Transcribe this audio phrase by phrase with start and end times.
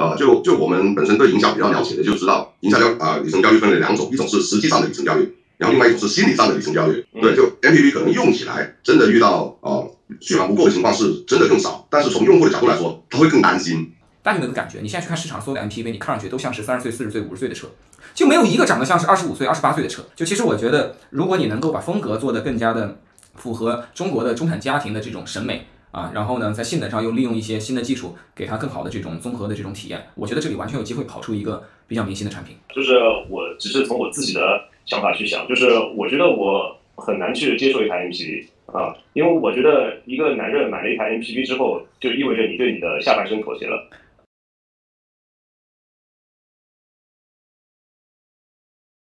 [0.00, 7.04] 呃，就就我们本身对营销比较了解的，就知道营销教啊里程焦虑分为两种，一种是实际上的里程焦虑，然后另外一种是心理上的里程焦虑。
[7.20, 13.92] 对，就 MPV 可能用起来真的遇到呃续航不够的情况是真的更少，但是从用户的角度来说，他会更担心。
[14.22, 14.78] 大家有没有感觉？
[14.80, 17.68] 你现在去看市场所有的 MPV，你看上去都像是三十岁、四十岁、五十岁的车，
[18.14, 20.02] 就没有一个长得像是二十五岁、二十八岁的车。
[20.16, 22.98] 就其实我觉得，如果你能够把风格做得更加的
[23.34, 32.56] 符合中国的中产家庭的这种审美啊，然后呢，在性能上又利用一些新的技术，给它更好的这种综合的这种体验，我觉得这里完全有机会跑出一个比较明星的产品。
[32.74, 32.98] 就是
[33.28, 43.88] 我只是从我自己的想法去想，就是我觉得我很难去接受一台 MPV 啊，因为我觉得一个男人买了一台 MPV 之后，就意味着你对你的下半身妥协了。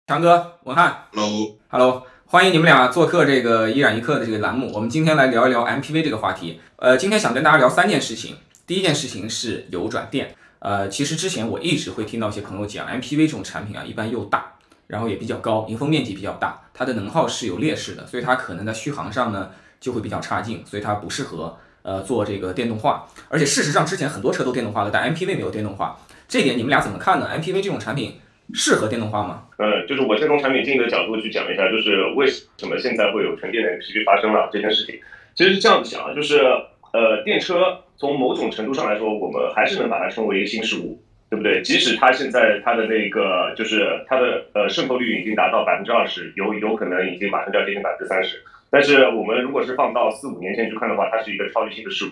[0.06, 4.70] 强哥，文翰，Hello，Hello，欢迎你们俩做客这个一染一刻的这个栏目。
[4.74, 6.60] 我们今天来聊一聊 MPV 这个话题。
[6.76, 8.36] 呃，今天想跟大家聊三件事情。
[8.66, 10.36] 第一件事情是油转电。
[10.60, 14.56] 呃，其实之前我一直会听到一些朋友讲，MPV 这种产品啊，一般又大，
[14.88, 23.08] 然后也比较高，迎风面积比较大，它的能耗是有劣势的，所以它可能在续航上呢就会比较差劲，所以它不适合呃做这个电动化。
[23.30, 28.20] 而且事实上，之前很多车都电动化了，但 MPV 没有电动化，这点你们俩怎么看呢？MPV 这种产品？
[28.54, 29.44] 适合电动化吗？
[29.58, 35.00] 呃，就是我先从产品经理的角度去讲一下，就是为什么现在会有纯电的 MPV 发生了这件事情。
[35.36, 36.40] 其实是这样子想啊，就是
[36.94, 41.62] 呃，电车从某种程度上来说，我们还是能把它称为一个新事物，对不对？
[41.62, 52.10] 即使它现在它的那个就是它的呃渗透率已经达到百分之二十，有有可能已经马上就要接近百分之三十，但是我们如果是放到四五年前去看的话，它是一个超级新的事物。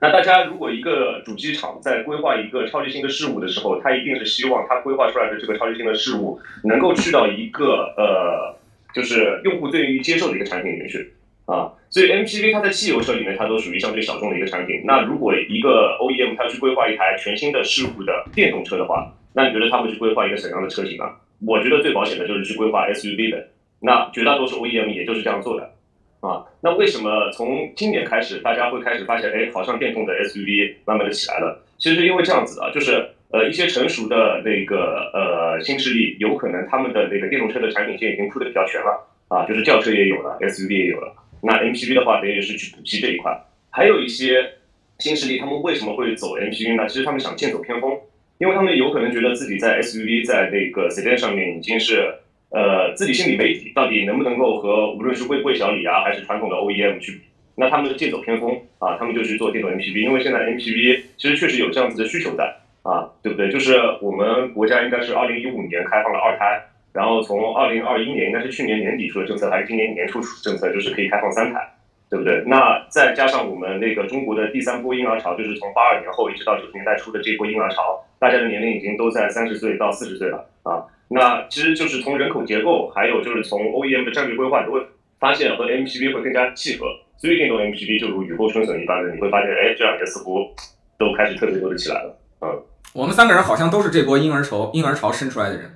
[0.00, 8.56] 那大家如果一个主机厂在规划一个超级新的事物的时候，他一定是希望他规划出来的这个超级新的事物能够去到一个呃，
[8.94, 11.12] 就是用户最愿意接受的一个产品里面去
[11.46, 11.72] 啊。
[11.90, 14.82] 所以 MPV 它在汽油车里面它都属于相对小众的一个产品。
[14.84, 21.04] 那如果一个 OEM 它去规划一台全新的事物的电动车的话，那你觉得他会去规划一个什么样的车型呢？
[21.46, 23.48] 我觉得最保险的就是去规划 SUV 的。
[23.80, 25.72] 那绝大多数 OEM 也就是这样做的。
[26.20, 31.64] 啊，那为什么从今年开始，大家会开始发现，哎，好像电动的 SUV 慢慢的起来了？
[31.78, 41.14] 其实是因为这样子啊，就是呃一些成熟的那个呃新势力，有可能他们的那个电动车的产品线已经铺的比较全了啊，就是轿车也有了，SUV 也有了。
[41.40, 43.40] 那 MPV 的话，等于是去补齐这一块。
[43.70, 44.54] 还有一些
[44.98, 46.88] 新势力，他们为什么会走 MPV 呢？
[46.88, 47.96] 其实他们想剑走偏锋，
[48.38, 52.12] 因为他们有可能觉得自己在 SUV 在那个 sedan 上面已经是。
[52.50, 57.20] 呃，自己心里没底，到底能不能够和无论是魏魏小李啊，还是传统的 OEM 去比？
[57.56, 63.50] 那他们剑走偏锋啊，他们就去做电动 MPV，因为现在 MPV 其实确实有这样子的需求在啊，对不对？
[63.50, 71.60] 就是我们国家应该是二零一五年开放了二胎，然后从二零二一年应该是去年年底出的政策，还是今年年初出政策，就是可以开放三胎，
[72.08, 72.42] 对不对？
[72.46, 80.86] 那再加上我们那个中国的第三波婴儿潮，就是从八二年后一直到九十年代初的这波婴儿潮，大家的年龄已经都在三十岁到四十岁了啊。
[81.08, 84.80] 那其实就是从人口结构，还有就是从 OEM 的战略规划，你会
[85.18, 86.86] 发现和 MPV 会更加契合。
[87.16, 90.54] 所以电动 MPV 就如雨后春笋一般的，你会发现，哎，这两年似乎
[90.98, 92.16] 都开始特别多的起来了。
[92.40, 95.74] 嗯，我们三个人好像都是这波婴儿潮婴儿潮生出来的人。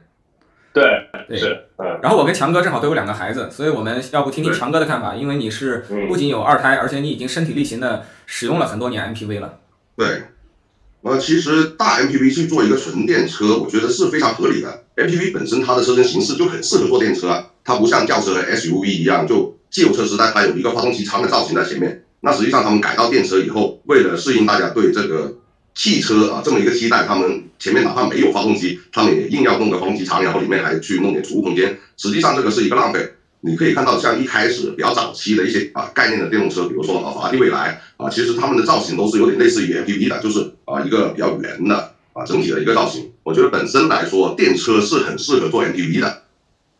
[0.72, 0.84] 对，
[1.26, 1.64] 对，是。
[1.78, 1.98] 嗯。
[2.00, 5.14] 然后我跟强哥正好都有两个孩子，所以我们要不听听强哥的看法？
[5.14, 5.78] 因为你是
[6.08, 9.58] 不仅有二胎，而且你已经身体力行的使用了很多年 MPV 了。
[9.96, 10.06] 对。
[11.02, 14.84] 呃，其实大 MPV 去做一个纯电车，我觉得是非常合理的。
[14.96, 22.04] MPV 本身它的车身形式就很适合做电车啊，它不像轿车 SUV 一样，就汽油车时代它有一个发动机舱的造型在前面。
[22.20, 25.38] 那实际上他们改到电车以后，为了适应大家对这个
[25.74, 31.76] 汽车啊这么一个期待，他们前面哪怕没有发动机，他们也硬要弄个发动机舱，然后里面还去弄点储物空间。
[31.96, 33.10] 实际上这个是一个浪费。
[33.44, 43.10] 你可以看到，像一开始比较早期的一些啊概念的电动车，比如说啊法拉利未来啊，其实他们的造型都是有点类似于 MPV 的，就是啊一个比较圆的啊整体的一个造型。
[43.24, 46.22] 我觉得本身来说，电车是很适合做 MPV 的。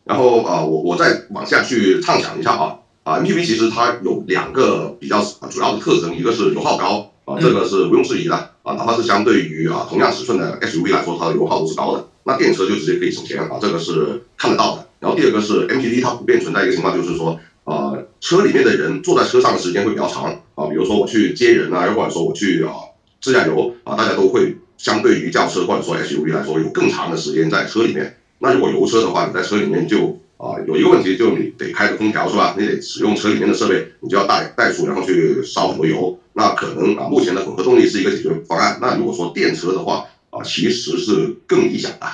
[0.05, 12.07] 然后啊，我我再往下去畅想一下啊啊 MPV 其实它有两个比较主要的特征，一个是油耗高啊，这个是毋庸置疑的啊，哪怕是相对于啊同样尺寸的 SUV 来说，它的油耗都是高的。
[12.25, 14.82] 那电车就直接可以省钱啊，这个是看得到的。
[15.03, 20.67] 然后第二个是 MPV，它普遍存在一个情况，就是说，呃，车里面的人坐在车上的时间会比较长啊。
[20.67, 22.71] 比如说我去接人啊，又或者说我去啊
[23.19, 28.15] 自驾游啊，大家都会相对于轿车或者说 SUV 来说，有更长的时间在车里面。
[28.39, 32.55] 那如果油车的话，你在车里面就啊有一个问题，就你得开着空调是吧？
[32.57, 36.17] 你得使用车里面的设备，你就要带带出，然后去烧很多油。
[36.31, 38.77] 那可能啊，目前的混合动力是一个解决方案。
[38.79, 42.07] 那如果说电车的话啊，其实是更理想的。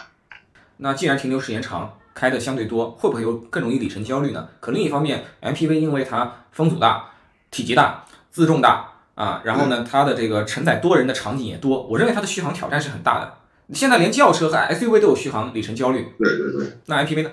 [0.77, 1.93] 那既然停留时间长。
[2.19, 4.49] 开的相对多，会不会有更容易里程焦虑呢？
[4.59, 7.11] 可另一方面，MPV 因为它风阻大、
[7.49, 13.33] 体积大、自重大啊，然后呢，它的这个承载多人的场景也多，我认为它的续航挑战是很大的。
[13.73, 17.31] 现在连轿车和 SUV 都有续航里程焦虑，对对对，那 MPV 呢？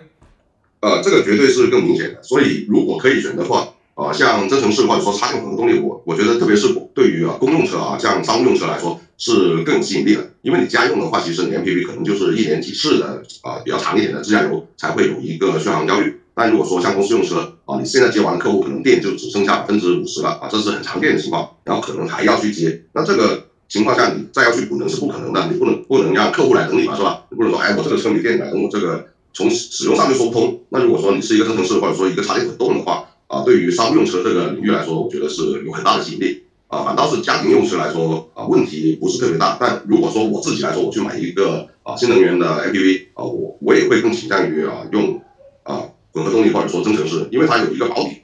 [0.79, 2.23] 呃，这个绝对是更明显的。
[2.23, 3.67] 所以如果可以选的话，
[3.97, 10.31] 啊，像增程式或者说插电混合动力，我我觉得特别是对于啊公用车啊，像商务用车来说是更有吸引力的。
[10.43, 16.21] 因为你家用的话，其实你 MPV 可能就是一年几次的啊比较长一点的自驾游才会有一个续航焦虑。
[16.35, 21.49] 但如果说像公司用车啊，你现在接完客户可能电就只剩下百分之五十了啊，这是很常见的情况。
[21.65, 27.23] 然后可能还要去接，那这个情况下你再要去补能是不可能的，你不能不能让客户来等你嘛，是吧？
[27.31, 30.61] 你不能说哎我这个车没电了，等我这个从使用上就说不通。
[30.69, 36.85] 那如果说你是一个增程式或者说一个插电混动的话啊，对于商用车这个领域来说，我觉得是有很大的吸引力啊。
[36.85, 39.57] 反倒是家庭用车来说啊，问题不是特别大。
[39.61, 45.21] 但如果说我自己来说，我去买一个啊新能源的 MPV 啊，我我也会更倾向于啊用
[45.65, 45.83] 啊。
[46.13, 48.23] 混合动力或者说增程式，因为它有一个保底。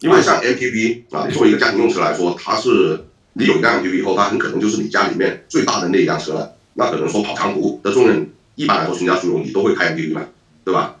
[0.00, 6.52] 因为像 MPV 啊，作为一个家庭用车来说，它是你有一辆 MPV 以后，它很可能就是你家里面最大的那一辆车了。
[6.74, 10.26] 那可能说跑长途的重任，一般来说全家出游你都会开 MPV 嘛，
[10.62, 10.96] 对吧？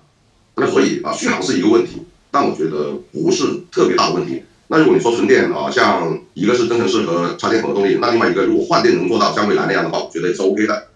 [0.54, 2.00] 那所以啊，续航是一个问题，
[2.36, 4.42] 但我觉得不是特别大的问题。
[4.68, 10.88] 那如果你说纯电啊，像一个是增程式和插电混合动力，那另外一个如果换电能做到像蔚来那样的话，我觉得也是 OK 的。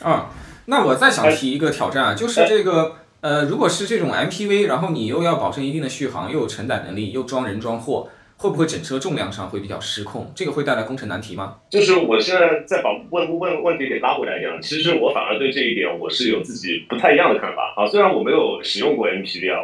[0.00, 0.30] 啊，
[0.64, 2.96] 那我再想提一个挑战啊，就是这个。
[3.22, 10.30] 呃，如果是这种 MPV，然后你又要保证一定的续航，又有承载能力，又装人装货，会不会整车重量上会比较失控？
[10.32, 11.54] 这个会带来工程难题吗？
[11.68, 17.88] 就是我现在再把问问问题给拉回来一样，其实我反而对这一点我是有自己不太一样的看法啊。
[17.88, 19.58] 虽然我没有使用过 MPV 啊，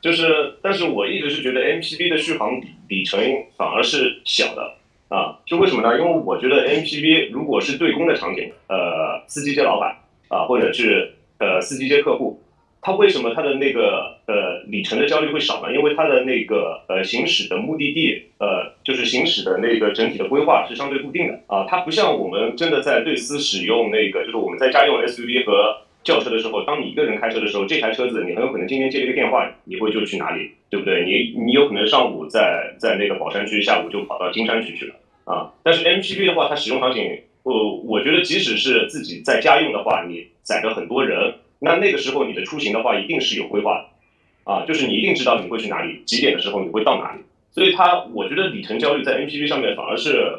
[0.00, 3.18] 就是，但是我一直是觉得 MPV 的续航里程
[3.56, 4.74] 反而是小的
[5.08, 5.38] 啊。
[5.46, 5.98] 就为什么呢？
[5.98, 9.96] 因为我觉得 MPV 如果是对公的场景，呃，司机接老板
[10.28, 12.40] 啊，或者是呃司机接客户。
[12.82, 15.74] 他为什么他的那个呃里程的焦虑会少呢？
[15.74, 31.04] 因为它的那个呃行驶的目的地呃就是行驶的那个整体的规划是相对固定的啊，它不像我们真的在对私使用那个就是我们在家用 SUV 和轿车的时候，当你一个人开车的时候，这台车子你很有可能今天接了一个电话，你会就去哪里，对不对？
[31.04, 34.94] 你你有可能上午在在那个宝山区，下午就跑到金山区去了
[35.24, 35.52] 啊。
[35.64, 41.34] 但是 MPV 的话，它使用场景，我我觉得即使是自己在家用的话，你载着很多人。
[41.58, 47.22] 那那个时候你的出行的话，一定是有规划的，啊，就是你一定知道你会去哪里，几点的时候你会到哪里。
[47.50, 50.38] 所以它，我觉得里程焦虑在 MPV 上面反而是，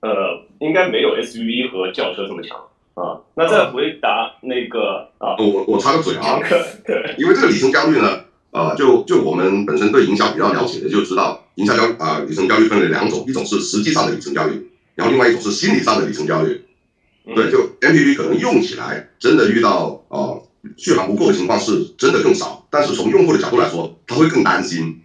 [0.00, 2.58] 呃，应该没有 SUV 和轿车这么强
[2.94, 3.20] 啊。
[3.34, 6.38] 那再回答那个啊，我我插个嘴啊，
[6.86, 16.64] 对， 因为这个里程焦虑呢，啊，就就我们本身对营销比较了解的就知道，营销焦啊里程焦虑分为两种，一种是实际上的里程焦虑，然后另外一种是心理上的里程焦虑。
[17.24, 20.34] 对，就 MPV 可能用起来真的遇到啊
[20.76, 25.00] 续航不够的情况是真的更少，但是从用户的角度来说，他会更担心，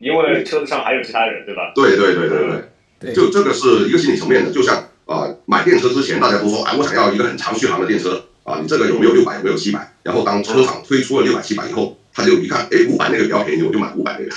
[0.00, 1.72] 因为车子上还有其他人，对吧？
[1.74, 2.64] 对对对对
[2.98, 9.94] 对，就这个是一个心理层面的，就像啊买电车之前大家都说，哎我想要一个很长续航的电车啊，你这个有没有六百有没有七百？
[10.02, 14.30] 然后当车厂推出了六百七百以后，他就一看，哎五百那个比较便宜，我就买五百那个。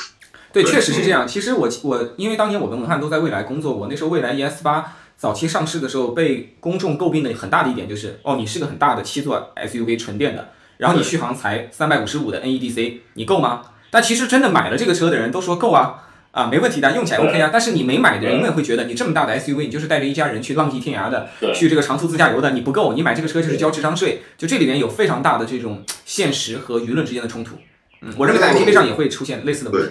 [0.54, 1.28] 对，确实是这样。
[1.28, 4.94] 其实我我因为当年我跟文翰都在蔚来工作过，那时候蔚来 ES 八。
[5.20, 13.64] 早期上市的时候，被公众诟病的很大的一点就是，哦，你是个很大的七座 SUV 纯电的，然后你续航才三百五十五的 NEDC，你够吗？
[13.90, 16.07] 但其实真的买了这个车的人都说够啊，
[16.38, 17.50] 啊，没问题的，用起来 OK 啊。
[17.52, 24.22] 但是你没买的人永远会觉得，你这么大的 SUV，你就是带着一家人去浪迹天涯的，去这个长途自驾游的，你不够，你买这个车就是交智商税。
[24.38, 27.56] 就这里面有非常大的这种现实和舆论之间的冲突。
[28.02, 29.90] 嗯，我认为在 MPV 上也会出现类似的问题。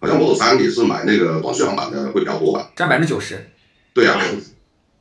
[0.00, 2.70] 好像 Model 3你是买那个短续航版的会比较多吧？
[2.74, 3.50] 占百分之九十。
[3.92, 4.18] 对呀。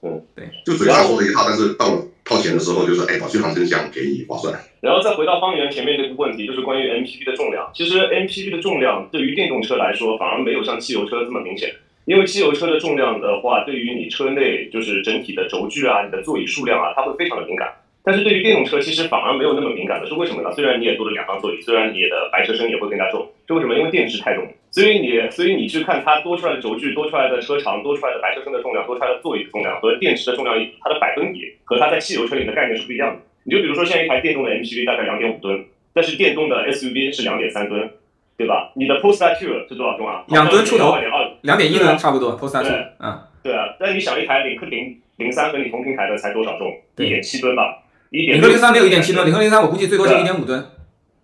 [0.03, 4.57] 嗯，对，就嘴上说了一套，但是到了套钱的时候，就说哎，把续航真香，便宜划算。
[4.79, 7.69] 然后再回到方圆前面那个问题，就是关于 MPV 的重量。
[7.73, 11.73] 其实 MPV 的重量对于电动车来说，反而没有像汽油车这么明显。
[12.05, 17.69] 因为汽油车的重量的话，对于你车内就是整体的轴距啊、你的座椅数量啊，它会非常的敏感。
[18.03, 20.51] 但是对于电动车，其实反而没有那么敏感的，是为什么呢？
[20.53, 23.75] 虽然你也多了两张座椅，虽然你的白车身也会更加重，是为什么？
[23.75, 24.48] 因为电池太重。
[24.72, 33.22] 所以你，所以你去看它多出来的轴距、多出来的车长、多出来的白车身的重量、多出来的座椅的重量和电池的重量，它的百分比和它在汽油车里的概念是不一样的。
[33.43, 37.89] 你就比如说，像一台电动的 MPV 大概两点五吨，但是电动的 SUV 是两点三吨，
[38.38, 38.72] 对吧？
[38.75, 40.24] 你的 Polestar 2是多少重啊？
[40.29, 40.96] 两吨出头，
[41.41, 42.38] 两点一吨差不多。
[42.38, 43.75] Polestar 2，嗯，对啊。
[43.79, 46.74] 但你想，一台领克零零三和你同平台的才多少重？
[46.98, 47.79] 一点七吨吧。
[48.12, 50.63] 领克零三没有一点七吨，领克零三我估计最多就一点五吨。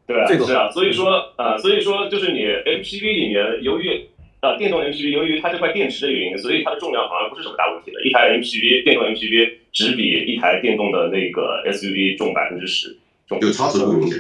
[0.08, 0.72] 对啊，是啊。
[0.72, 4.08] 所以说，呃，所以说就是你 MPV 里面，由于
[4.40, 8.02] 啊，电动 MPV 由于它这块电池的原因，所以它的重量好像不是什么大问题的。
[8.04, 14.20] 一台 MPV 电动 MPV 只比一台电动的那个 SUV 重百分之十，重就差值不明显。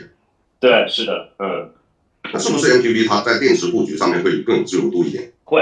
[0.59, 1.71] 对，是的，嗯。
[2.33, 5.31] 那是不是 MPV 它在电池布局上面会更有自由度一点？
[5.45, 5.61] 会，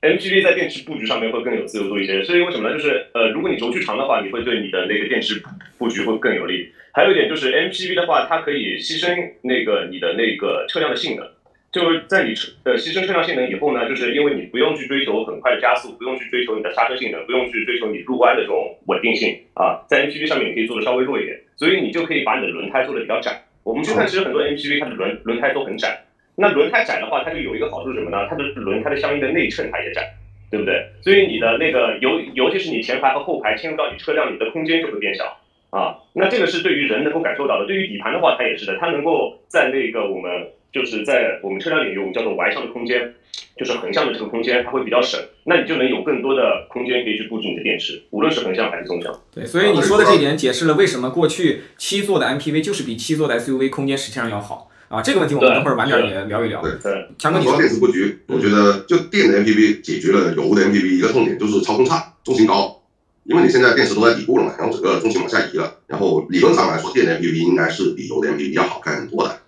[0.00, 2.74] MPV 在电池布局上面会更有自由度一些，是因为什么呢？
[2.76, 5.42] 就是呃，如果你轴距长的话，你会对你的那个电池
[5.76, 6.70] 布局会更有利。
[6.92, 9.08] 还有一点就是 MPV 的话，它可以牺牲
[9.42, 11.26] 那个你的那个车辆的性能。
[11.70, 23.42] 就是在你车呃牺牲车辆性能以后呢，就是因为你不用去追求很快的加速，不用去追求你的刹车性能，不用去追求你入弯的这种稳定性啊，在 MPV 上面你可以做的稍微弱一点，所以你就可以把你的轮胎做的比较窄。
[23.64, 26.04] 我们去看，其实很多 MPV 它的轮轮胎都很窄。
[26.38, 28.28] 那轮胎窄的话，它就有一个好处是什么呢？
[28.30, 30.14] 它的轮胎的相应的内衬它也窄，
[30.50, 30.86] 对不对？
[31.02, 35.24] 所以你的那个尤尤其是你前排和后排牵入到你车辆，你的空间就会变小
[35.70, 35.98] 啊。
[36.12, 37.66] 那这个是对于人能够感受到的。
[37.66, 40.30] 对于底盘的话，它也是的，它能够在那个我们。
[40.70, 43.14] 就是在我们车辆领域，我们叫做歪向的空间，
[43.56, 49.18] 就是横向的这个空间，它会比较省，那你就能有更多的空间可以去布置你的电池，无论是横向还是纵向。
[49.34, 55.02] 对，所以你说的这点解释了为什么过去七座的 MPV 就是比七座的 SUV 空间实际上要好啊。
[55.02, 56.60] 这个问题我们等会儿晚点也聊一聊。
[56.62, 62.82] 对，强哥，你说电池布局，我觉得就电的 MPV 解决了油的 MPV 一个痛点，就是操控差、重心高，
[63.24, 69.40] 因为你现在电池都在底部了嘛，然后整个重心往下移了，然后理论上来说，电的 MPV 应该是比油的 MPV 要好看很多的，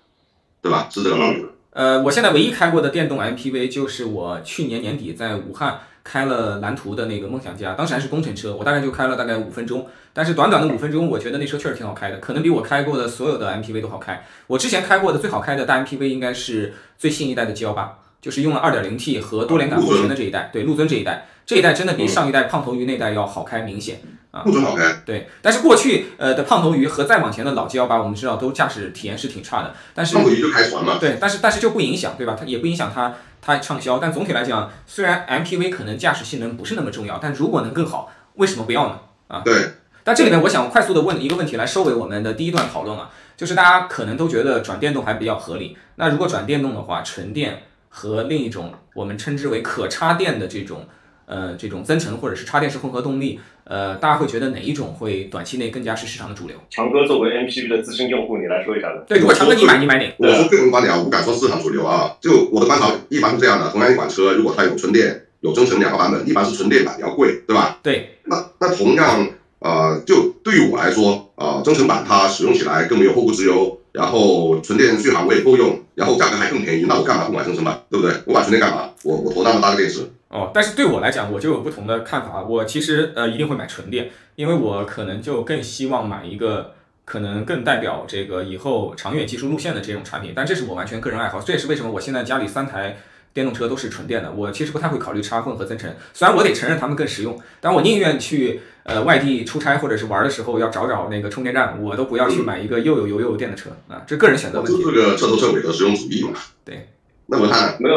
[0.63, 0.89] 对吧？
[0.91, 1.45] 是这个道理。
[1.73, 14.25] 呃，我现在唯一开过的电动 MPV 就是我去年年底在武汉开了蓝图的那个梦想家，当时还是工程车，我大概就开了大概五分钟，但是短短的五分钟，我觉得那车确实挺好开的，可能比我开过的所有的 MPV 都好开。
[14.47, 24.01] 我之前开过的最好开的大 MPV 应该是最新一代的 G 幺八，就是用了 2.0T 和多连杆后悬的这一代，对，陆尊这一代，这一代真的比上一代胖头鱼那代要好开明显。
[24.31, 25.03] 啊，不准好开。
[25.05, 29.75] 对，但是过去呃的胖头鱼和再往前的老 G 幺八，我们知道都驾驶体验是挺差的。
[29.93, 30.99] 但是胖头鱼就开船嘛。
[31.01, 32.37] 对，但是但是就不影响，对吧？
[32.39, 33.99] 它也不影响它它畅销。
[33.99, 39.01] 但总体来讲，虽然 MPV 可能驾驶性能不是那么重要，但如果能更好，为什么不要呢？
[39.29, 39.55] 啊，对。
[40.03, 45.77] 但这里面我想快速的问一个问题来收尾我们的第一段讨论啊，就是大家可能都觉得转电动还比较合理。
[45.97, 50.87] 那如果转电动的话，纯电和另一种我们称之为可插电的这种。
[51.31, 56.57] 呃，这种增程或者是插电式混合动力，呃，大家会觉得哪一种会短期内更加是市场的主流？
[56.69, 59.05] 强哥作为 MPV 的资深用户，你来说一下吧。
[59.07, 60.13] 对，如果强哥你买，你买哪？
[60.19, 62.17] 我说个人观点啊，我不敢说市场主流啊。
[62.21, 67.79] 就我的观察，一般是这样的：同样一款车，如果它有纯电、有增程两个版本，一般是纯电版比较贵，对吧？
[67.81, 68.19] 对。
[68.25, 69.29] 那那同样，
[69.61, 77.83] 呃，就对于我来说，啊，增程版它使用起来更没有后顾之忧，然后纯电续航我也够用，然后价格还更便宜，那我干嘛不买增程版？
[77.91, 78.15] 对不对？
[78.27, 78.91] 我买纯电干嘛？
[79.03, 80.11] 我我投那么大个电池。
[80.29, 82.43] 哦，但是对我来讲，我就有不同的看法。
[82.43, 86.73] 我其实呃一定会买纯电，因为我可能就更希望买一个
[87.05, 90.33] 可能更代表这个以后长远技术路线的这种产品。
[90.37, 92.99] 但这是我完全个人爱好，这也是为什么我现在家里三台
[93.33, 94.33] 电动车都是纯电的。
[94.33, 104.03] 我其实不太会考虑插混和增程，虽然我得承认它们更实用，但我宁愿去呃外地出差或者是玩的时候要找找那个充电站，我都不要去买一个又有油又有电的车啊。
[104.07, 104.83] 这个人选择问题。
[104.83, 106.39] 这个彻头彻尾的实用主义嘛。
[106.65, 106.89] 对。
[107.27, 107.97] 那我看没有。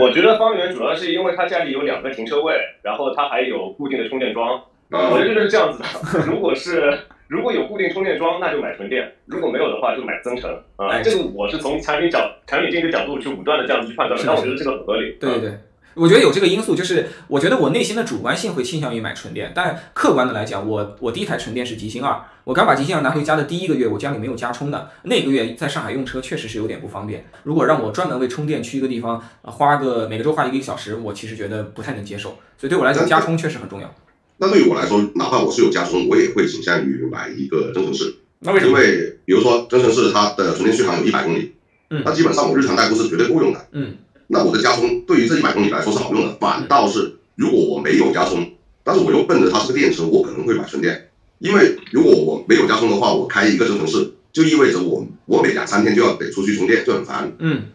[0.00, 4.60] 我觉得方圆主要是因为他家里有两个停车位，然后他还有固定的充电桩。
[4.90, 10.50] 我觉得是这样子的，如果是如果有固定充电桩，那就买纯电；如果没有的话，就买增程。
[10.76, 15.16] 啊，这个我是从产品角产品经理角度去武断的这样子去判断，但我觉得这个很合理。
[15.20, 15.58] 对对对。
[15.94, 27.24] 我觉得有这个因素，就是我觉得我内心的主观性会倾向于买纯电，但客观的来讲，我我第一台纯电是极星二，我刚把极星二拿回家的第一个月，我家里没有加充的，那个月在上海用车确实是有点不方便。
[27.44, 32.36] 如果让我专门为充电去一个地方花个每个周花一个小时，我其实觉得不太能接受。
[32.58, 33.90] 所以对我来讲，加充确实很重要。
[34.38, 38.16] 那对于我来说，哪怕我是有加充，我也会倾向于买一个增程式。
[38.40, 38.72] 那为什么？
[38.72, 41.52] 因为比如说增程式它的纯电续航有一百公里，
[41.90, 43.96] 嗯，那基本上我日常代步是绝对够用的，嗯。
[44.28, 48.52] 那我的加充对于这一百公里来说是好用的，反倒是如果我没有加充，
[48.82, 57.66] 但是我又奔着它是个电池，我可能会买纯电，因为如果我没有加充的话，我开一个增程式就意味着我我每两三天就要得出去充电，就很烦，嗯，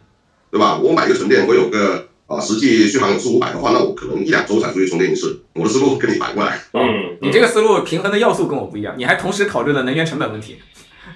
[0.52, 0.78] 对吧？
[0.78, 10.58] 我买一个纯电，我有个啊实际续航有四五百的话，那我可能一两周才出去充电一次，我的思路跟你反过来，嗯，你这个思路平衡的要素跟我不一样，你还同时考虑了能源成本问题。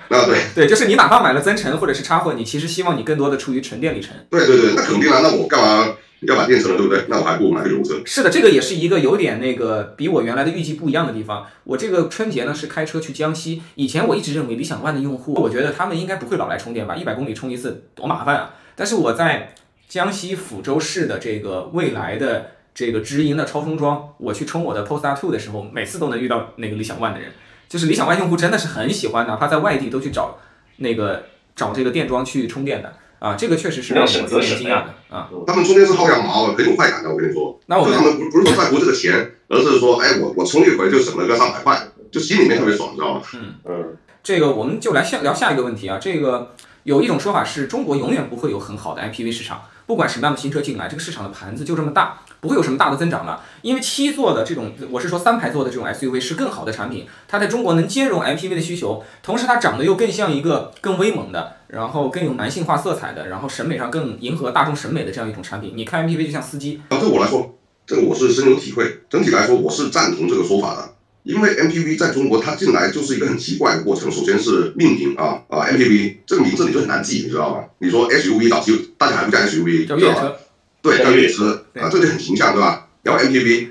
[0.07, 4.15] 啊对对，就是你哪怕买了增程或者是插混，你其实希望你更多的处于纯电里程。
[4.29, 6.75] 对对对，那肯定啊，那我干嘛要买电车呢？
[6.77, 7.05] 对不对？
[7.07, 7.95] 那我还不如买个油车。
[8.05, 11.47] 是的，这个也是一个有点那个比我原来的预计不一样的地方。
[11.63, 18.53] 我这个春节呢是开车去江西，以前我一直认为理想 ONE 的用户，我觉得他们应该不会老来充电吧，一百公里充一次多麻烦啊。
[18.75, 19.55] 但是我在
[19.87, 27.31] 江西抚州市的这个未来的这个直营的超充桩，我去充我的 Polestar Two 的时候，每次都能遇到那个理想 ONE 的人。
[27.67, 30.37] 就是理想 ONE 用户真的是很喜欢，哪怕在外地都去找
[30.77, 31.25] 那个
[31.55, 35.29] 找这个电桩去充电的啊，这个确实是让我有点惊讶的啊。
[35.47, 37.59] 他们充电是薅羊毛，很有快感的，我跟你说。
[37.65, 43.21] 那我们他们不不是说在乎这个钱，而是说，哎，我我充一回就省了个上百块，就心里面特别爽，你知道吗？
[43.33, 43.97] 嗯嗯。
[44.23, 45.97] 这个我们就来下聊下一个问题啊。
[45.99, 52.21] 这个有一种说法是中国永远不会有很好的 IPV 市场，不管什么样的新车进来，这个市场的盘子就这么大。
[52.41, 53.41] 不会有什么大的增长了。
[53.63, 65.73] 因为七座的这种，我是说三排座的这种 SUV 是更好的产品，它在中国能兼容 MPV 的需求，同时它长得又更像一个更威猛的，然后更有男性化色彩的，然后审美上更迎合大众审美的这样一种产品。
[65.75, 66.79] 你开 MPV 就像司机。
[66.89, 69.01] 啊，对我来说，这个我是深有体会。
[69.09, 70.94] 整体来说，我是赞同这个说法的。
[71.25, 74.11] 因为 MPV 在中国它进来就是一个很奇怪的过程。
[74.11, 77.63] 首先是命名啊啊，MPV 这个名字你就很难记，你知道吗？
[77.79, 80.37] 你说 SUV 早期大家还不叫 SUV，叫越野车，
[80.83, 82.87] 对，叫越野车啊，这就很形象，对吧？
[83.01, 83.69] 然后 MPV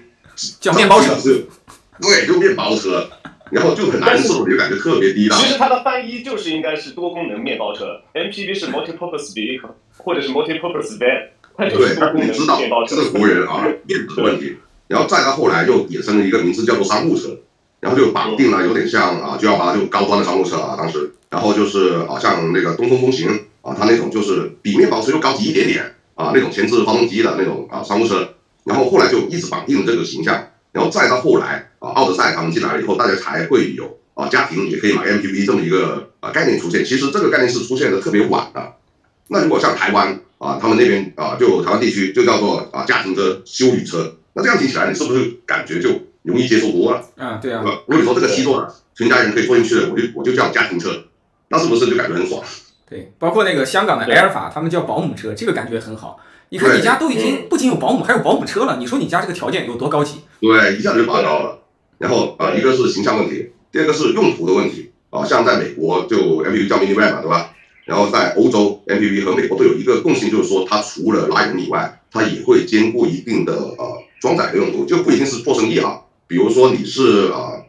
[0.60, 1.14] 叫面包车，
[2.02, 3.08] 对，就面包车，
[3.52, 5.38] 然后就很难受，就感觉特别低档。
[5.38, 12.96] 其实它的翻译就是应该是多功能面包车，MPV 是 multi-purpose vehicle 或者是 multi-purpose van，它就是多功能面包车。
[12.96, 14.56] 这是国人啊，面子的问题。
[14.88, 17.38] 然后再到后来又衍生了一个名字叫做商务车。
[17.80, 23.28] 然后就绑定了，有点像啊 G L 八就高端的商务车啊，当时，然后就是好像那个东风风行
[23.60, 28.26] 啊，它那种就是比面包车又高级一点点啊，那种前置发动机的那种啊商务车，
[28.64, 38.76] 然后后来就一直绑定这个形象，然后再到后来啊奥德赛他们进来了以后，大家才会有啊家庭也可以买 M P V 这么一个啊概念出现，其实这个概念是出现的特别晚的。
[39.28, 45.90] 那如果像台湾啊，他们那边啊就台湾地区就叫做啊家庭车、休旅车，那这样听起来你是不是感觉就？
[46.24, 47.60] 容易接受多了，啊，对啊。
[47.62, 51.04] 如果你说这个七座的，全家人可以坐进去的，我就我就叫家庭车，
[51.48, 52.42] 那是不是就感觉很爽？
[52.88, 56.18] 对，包括那个香港的埃尔法，他们叫保姆车，这个感觉很好。
[56.48, 60.20] 你看你家都已经不仅有保姆，还有保姆车了，你说你家这个条件有多高级？
[60.40, 61.58] 对，一下就拔高了。
[61.98, 65.26] 然后啊，一个是形象问题，第二个是用途的问题啊。
[65.26, 67.50] 像在美国就 MPV 叫 Mini Van 嘛，对吧？
[67.84, 76.00] 然后在欧洲 MPV 和美国都有一个共性，就是说它除了拉人以外，它也会兼顾一定的呃装载的用途，就不一定是做生意啊。
[76.26, 77.60] 比如说你是啊，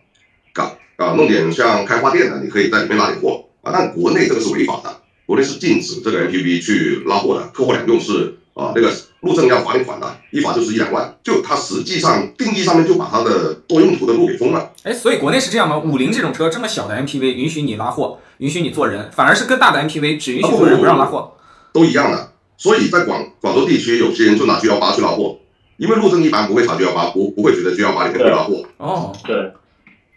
[0.53, 3.73] 搞啊弄点像开花店的，你可以在里面拉点货啊。
[3.73, 11.13] 但国内这个是违法的，国内是禁止这个 MPV 去拉货的，客货两用是啊那个路政要罚你款的，一罚就是一两万。
[11.21, 14.71] 就它实际上定义上面就把它的多用途的路给封了。
[14.83, 15.77] 哎，所以国内是这样吗？
[15.77, 21.33] 五菱这种车这么小的 MPV 允许你拉货，允许你坐人，反而是更大的 MPV 只允许坐人不让拉货，
[21.73, 22.31] 都一样的。
[22.57, 25.39] 所以在广广州地区，有些人就拿 G 幺八去拉货。
[25.77, 28.63] 因为路政一般不会查 G 幺八，不不会觉得 G 幺八里面会拉货。
[28.77, 29.51] 哦，对，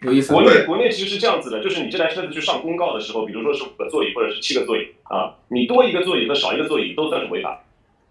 [0.01, 0.31] 有意思。
[0.33, 7.61] 国内国内其实是这样子的，就是你这台车子去上公告的时候，比如说是五个座椅或者是七个座椅啊，你多一个座椅和少一个座椅都算是违法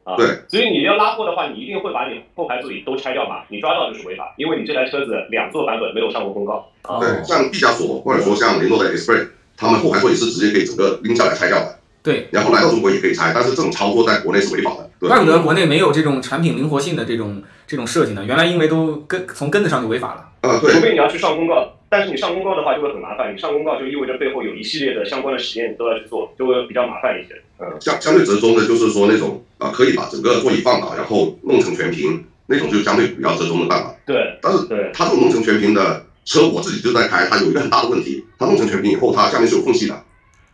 [0.04, 0.16] 啊。
[0.16, 0.26] 对。
[0.48, 6.70] 所以你要拉货的话，你一定会把你后排座椅都拆掉嘛，你抓到就是违法，因为你这台车子两座版本没有上过公告。
[7.00, 11.78] 对，像毕加索或者说像雷诺的 Esprit，他们后排座椅是直接可以整个拎下来拆掉的。
[12.02, 12.28] 对。
[12.30, 14.88] 然后来到中国也可以拆，但是这种操作在国内是违法的。
[15.06, 18.24] 怪不得国内没有这种产品灵活性的这种这种设计呢？
[18.24, 20.28] 原来因为都根从根子上就违法了。
[20.42, 20.72] 呃，对。
[20.72, 23.34] 除非你要去上公告，但是你上公告的话就会很麻烦。
[23.34, 27.34] 你上公告就意味着背后有一系列的相关的实验都要去做，就会比较麻烦一些。
[27.58, 27.66] 嗯。
[27.80, 33.94] 相相对折中的，就是说那种啊，可以把整个座椅放倒，然后弄成全屏，那种就相对比较折中的办法。
[34.06, 34.38] 对。
[34.42, 34.90] 但是，对。
[34.92, 40.02] 它这种弄成全屏的车，我自己就在开，它有一个很大的问题，它弄成全屏以后，它下面是有缝隙的，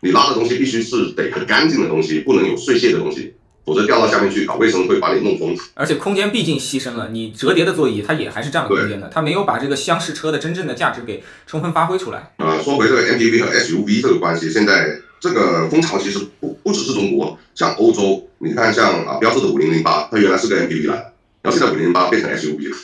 [0.05, 3.33] 你拉的东西必须是得很干净的东西，不能有碎屑的东西。
[3.65, 5.57] 否则掉到下面去搞卫生会把你弄疯。
[5.73, 12.35] 而且空间毕竟牺牲了，你折叠的座椅它也还是占了空间的，它没有把这个厢式车的真正的价值给充分发挥出来。
[12.37, 22.77] 呃，说回这个 MPV 和 SUV 这个关系，现在这个风潮其实不不只是中国，像欧洲，你看像啊标致的五零零八，它原来是个 MPV 来的，然后现在五零零八变成 SUV 了。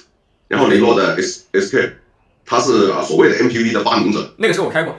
[0.48, 1.90] 然后雷诺的 S SK，
[2.46, 4.32] 它是啊所谓的 MPV 的发明者。
[4.38, 4.98] 那个车我开过。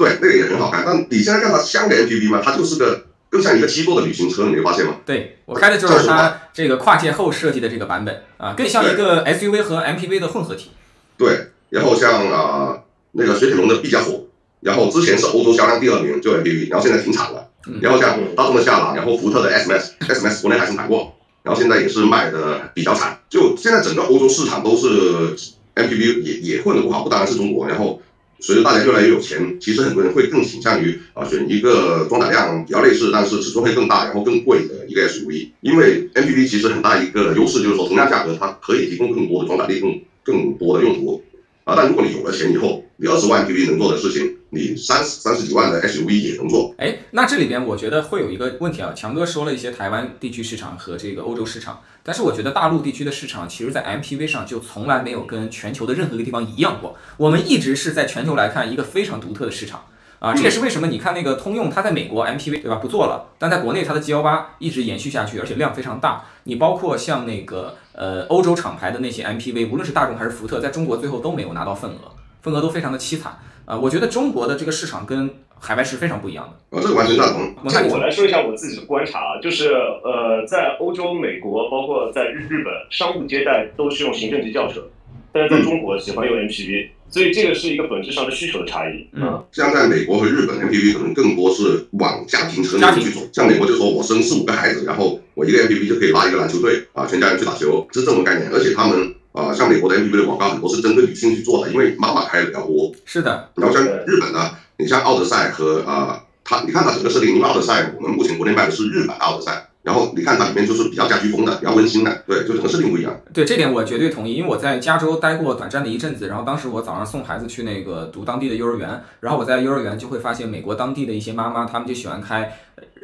[0.00, 2.40] 对，那个也很好看，但你现在看它像个 MPV 吗？
[2.42, 3.04] 它就是个。
[3.30, 4.96] 更像一个机构的旅行车，你没发现吗？
[5.06, 10.72] 对我开的就是它这个跨界后设计的这个版本啊，更像一个 SUV 和 MPV 的混合体。
[11.16, 12.80] 对，然后像啊
[13.12, 14.26] 那个雪铁龙的毕加索，
[14.62, 17.46] 然后之前是欧洲销量第二名就 MPV，然后现在停产了。
[17.80, 23.20] 然后像大众的夏朗，然后福特的 SMS，SMS 国内还生产过，然后现在也是卖的比较惨。
[23.28, 25.36] 就现在整个欧洲市场都是
[25.76, 28.02] MPV 也也混的不好，不单单是中国，然后。
[28.40, 35.48] 随着大家越来越有钱，其实很多人会更倾向于啊选一个装载量比较类似，但是尺寸会更大，然后更贵的一个 SUV。
[35.60, 41.22] 因为 MPV 其实很大一个优势就是说，同样价格它可以提供更多的装载力，更更多的用途。
[41.64, 46.74] 啊，但如果你有了钱以后，你二十万 P V 能做的事情，你三三十几万的 SUV 也能做。
[46.76, 56.94] 哎，那这里边我觉得会有一个问题啊，强哥说了一些台湾地区市场和这个欧洲市场，但是我觉得大陆地区的市场，其实在 MPV 上就从来没有跟全球的任何一个地方一样过。
[57.16, 59.82] 我们一直是在全球来看一个非常独特的市场
[60.18, 66.26] 啊，这也是为什么你看那个通用，它在美国 MPV 对吧不做了，但在国内它的 G 幺八一直延续下去，而且量非常大。
[66.44, 72.12] 你包括像那个呃欧洲厂牌的那些 MPV，无论是大众还是福特，在中国最后都没有拿到份额。
[72.42, 76.76] 份额都非常的凄惨呃，我觉得中国的这个市场跟海外是非常不一样的。
[76.76, 77.54] 啊，这个完全赞同。
[77.68, 84.88] 这个我来说一下我自己的观察啊，就是呃，在欧洲、美国，包括在日日本，商务接待都是用行政级轿车，
[85.32, 89.06] 但是在中国喜欢用 MPV，所以这个是一个本质上的需求的差异。
[89.12, 93.20] 嗯，像在美国和日本，MPV 可能更多是往家庭车那边去走。
[93.32, 98.50] 像美国就说我生四五个孩子，然后我一个 MPV 就可以拉一个篮球队啊，全家人去打球，是这种概念。
[98.50, 102.92] 而且他们啊，像美国的 MPV 的广告很多是针对女性去做的，因为妈妈开的比较多。
[103.04, 103.50] 是的。
[103.54, 109.66] 然后像日本呢，你像奥德赛和啊，它你看它整个设定，因为奥德赛我们目前国内卖的是日版奥德赛。
[109.82, 113.18] 然后你看它里面就是比较家居风的，比较温馨的，对，就整个设定不一样。
[113.32, 122.58] 对这点我绝对同意，因为我在加州待过短暂的一阵子，然后当时我早上送孩子去那个读当地的幼儿园，然后我在幼儿园就会发现美国当地的一些妈妈，她们就喜欢开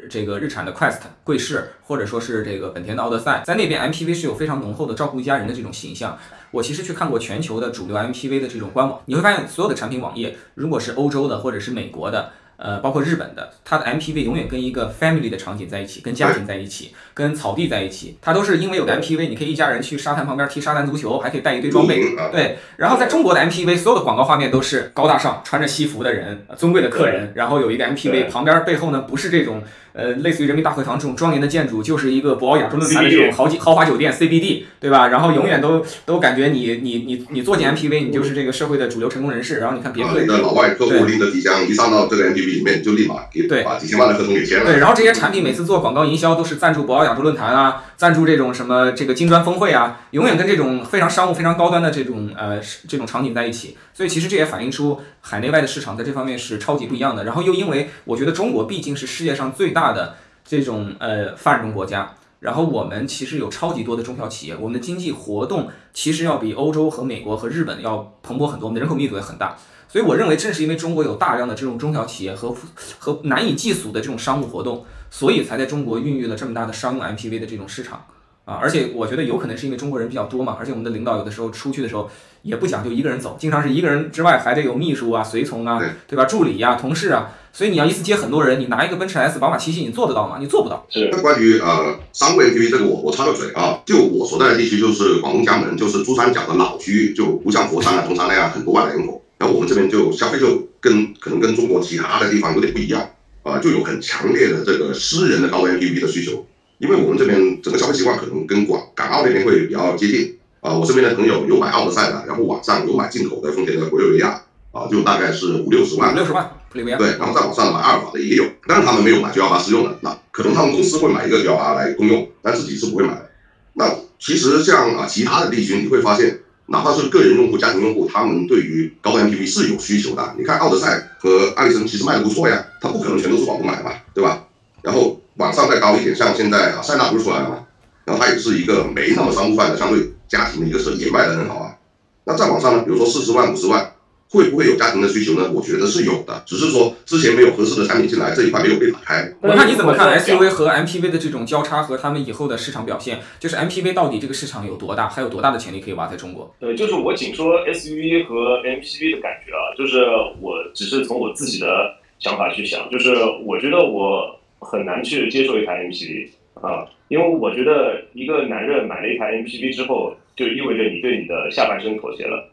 [0.08, 6.18] 这个日产的 Quest 贵士，或者说是这个本田的奥德赛，在那边 MPV 是有非常浓厚的照顾一家人的这种形象。
[6.50, 12.30] 我其实去看过全球的主流 MPV 的这种官网，你会发现所有的产品网页，如果是欧洲的或者是美国的。
[12.58, 21.98] 呃，包括日本的，它的 MPV 永远跟一个 family 的场景在一起，跟家庭在一起，跟草地在一起，它都是因为有个 MPV，你可以一家人去沙滩旁边踢沙滩足球，还可以带一堆装备。
[22.30, 29.62] 对，然后在中国的 MPV，所有的广告画面都是高大上，穿着西服的人，尊贵的客人，然后有一个 MPV，旁边背后呢不是这种。
[29.96, 35.08] 呃，类似于人民大会堂这种庄严的建筑，就是一个博鳌亚洲论坛的这种豪豪华酒店 CBD，对吧？
[35.08, 39.54] 然后永远都都感觉你你你你坐进 MPV，你就是这个社会的主流成功人士。
[39.54, 44.66] 然后你看别克的老外客户拎着皮箱一上到这个 MPV 里面，就立马给把几千万的合同给签了。
[44.66, 53.78] 对，然后这些产品每次做广告营销都是赞助博鳌亚洲论坛啊，赞助这种什么这个金砖峰会啊，永远跟这种非常商务、非常高端的这种呃这种场景在一起。
[53.94, 57.24] 所以其实这也反映出海内外的市场在这方面是超级不一样的。
[57.24, 60.16] 然后又因为我觉得中国毕竟是世界上最大的。
[60.48, 62.08] 这种呃发展中国家，
[62.46, 69.56] 然后我们其实有超级多的中小企业，我们的经济活动其实要比欧洲和美国和日本要蓬勃很多，我们的人口密度也很大，
[69.88, 72.54] 所以我认为正是因为中国有大量的这种中小企业和
[73.00, 78.06] 和难以计数的这种商务活动，所以才在中国孕育了这么大的商务 MPV 的这种市场
[78.44, 82.08] 啊，而且我觉得有可能是因为中国人比较多嘛，而且我们的领导有的时候出去的时候
[82.42, 86.24] 也不讲究一个人走，经常是一个人之外还得有秘书啊、随从啊，对吧？
[86.26, 87.32] 助理呀、同事啊。
[87.56, 90.36] 所以你要一次接很多人，你拿一个奔驰 S、宝马七系，你做得到吗？
[90.38, 90.84] 你做不到。
[90.90, 91.08] 是。
[91.10, 99.22] 那关于呃商务 MPV 这个，我我插个嘴啊，就我所在的地区就是广东江门，就是珠三角的老区域，就不像佛山啊、中山那样很多外来人口。
[99.38, 103.08] 然后我们这边就消费就跟可能跟中国其他的地方有点不一样
[103.42, 106.44] 啊，就有很强烈的这个私人的高端 MPV 的需求。
[106.76, 110.74] 因为我们这边整个消费习惯可能跟广港澳那边会比较接近啊。
[110.74, 114.42] 我身边的朋友有买奥德赛的，然后网上有买进口的丰田的国六维亚
[114.72, 116.14] 啊，就大概是五六十万。
[116.14, 116.50] 六十万。
[116.84, 123.30] 对，然后在网上买阿尔法的也有，但是他们没有买 G 幺八试用的，那可能他们公司会买一个 G 幺八来公用，但自己是不会买的。
[123.74, 130.34] 那其实像啊其他的地区，你会发现，哪怕是个人用户、家庭用户，他们对于高端 MPV 是有需求的。
[130.38, 134.44] 你看奥德赛和艾力绅其实卖的不错呀，它不可能全都是广东买的嘛，对吧？
[134.82, 137.58] 然后往上再高一点，像现在啊塞纳不是出来了嘛，
[138.04, 141.76] 然后它也是一个没那么商务范的，相对家庭的一个车，也卖的很好啊。
[142.24, 143.92] 那再往上呢，比如说四十万、五十万。
[144.28, 145.50] 会不会有家庭的需求呢？
[145.54, 149.32] 我觉得是有的，只是说之前没有合适的产品进来，这一块没有被打开。
[149.40, 153.20] 那你怎么看 SUV 和 MPV 的这种交叉和他们以后的市场表现？
[153.38, 156.52] 就是 MPV 到底这个市场有多大，还有多大的潜力可以挖在中国？
[156.58, 160.04] 对，就是我仅说 SUV 和 MPV 的感觉啊，就是
[160.40, 172.50] 我只是从我自己的想法去想，就是我觉得我很难去接受一台 MPV 啊，因为我觉得一个男人买了一台 MPV 之后，就意味着你对你的下半身妥协了。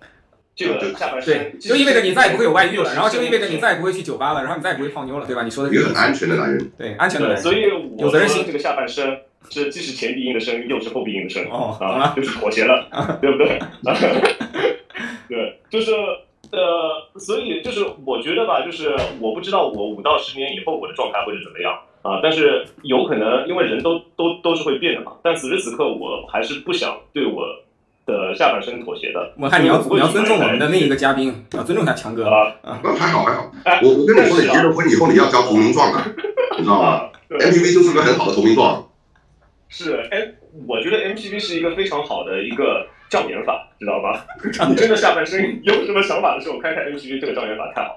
[0.55, 5.41] 这个下半身就意味着你再也不会有外遇了，然后就意味着你再也不会去酒吧了，然后你再也不会泡妞了，对吧？
[5.43, 7.63] 你说的一个很安全的男人，对安全的男人，所以
[7.97, 8.43] 有责任心。
[8.45, 12.87] 这个下半身是既是前鼻音的声，又是后鼻音的声，哦，啊，就是妥协了，
[13.19, 13.59] 对不对？
[15.27, 15.91] 对，就是
[16.51, 27.43] 呃，所以就是我觉得吧，就是我不知道我五到十年以后我的状态会是怎么样啊，但是有可能因为人都都都是会变的嘛，但此时此刻我还是不想对我。
[28.05, 35.99] 的下半身妥协的，我看你要你要尊重我们的另一个嘉宾，要尊重一下强哥啊啊，那还好还好，我我跟你说，你结了婚以后你要交投名状的，
[36.57, 38.89] 你知道吗？MPV 就是个很好的投名状。
[39.69, 40.33] 是，哎，
[40.67, 44.25] 我觉得 MPV 是一个非常好的一个障眼法，知道吧？
[44.69, 47.95] 你真的下半身有什么想法的时候，开开 MPV 这个障眼法太好。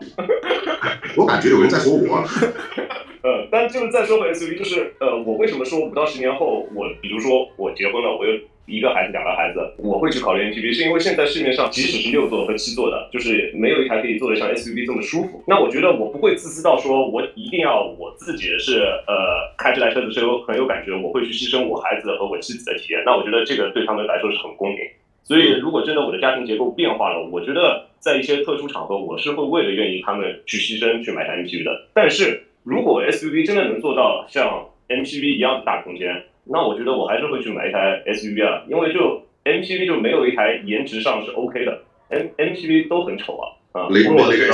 [1.16, 2.24] 我感觉有人在说我。
[3.22, 8.32] 呃，但就是再说回 SUV，就是呃，我为什么说五到十年后，我比如说我结婚了，我又。
[8.66, 15.42] 一个孩子，两个孩子，我会去考虑 MPV，是因为现在市面上即使是六座和七座的，就是没有一台可以坐得像 SUV 这么舒服。
[15.46, 23.02] 那我觉得我不会自私到说我一定要我自己是呃开这台车子是有很有感觉，我会去牺牲我孩子和我妻子的体验。
[23.06, 24.84] 那我觉得这个对他们来说是很公平。
[25.22, 31.88] 所以如果真的我的家庭结构变化了，我觉得在一些特殊场合，我是会为了愿意他们去牺牲去买台 MPV 的。
[31.92, 43.46] 但是如果 SUV 真的能做到像 MPV 一样的大空间，那我觉得我还是会去买一台 SUV 啊，因为就 MPV 就没有一台颜值上是 OK 的，M MPV 都很丑啊。
[43.72, 44.46] 啊，雷诺那个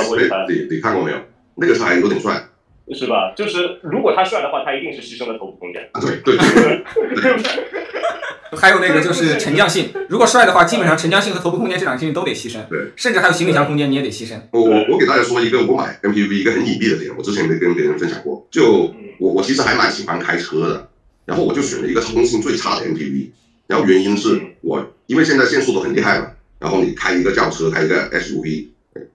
[0.49, 1.17] 你你看过没有？
[1.55, 2.33] 那个车还有点帅，
[2.93, 3.31] 是吧？
[3.37, 5.81] 就是如果他帅的话，他一定是牺牲了头部空间。
[5.93, 6.83] 啊，对对对
[7.21, 7.33] 对对。
[8.57, 12.59] 还有那个就是沉降性，如果帅的话，基本上沉降性和头部空间这两个性都得牺牲。
[12.69, 14.35] 对，甚至还有行李箱空间你也得牺牲。
[14.51, 18.45] 我我我给大家说一个我买 MPV 一个很隐蔽的点，我之前没跟别人分享过。
[18.51, 20.87] 就我我其实还蛮喜欢开车的，
[21.25, 23.29] 然后我就选了一个操控性最差的 MPV，
[23.67, 26.27] 然后原因是我因为现在限速都很厉害嘛，
[26.59, 28.67] 然后你开一个轿车，开一个 SUV。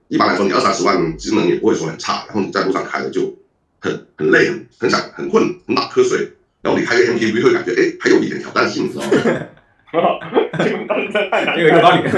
[0.09, 3.33] 一般来说，你二三十万机能也不会说很差，然后你在路上开的就
[3.79, 6.31] 很很累，很很想很困，很打瞌睡。
[6.61, 9.11] 然后你开个 MPV 会感觉哎，还有一点挑战性，你知道吗？
[10.57, 12.09] 这个倒是太难，这个有道理。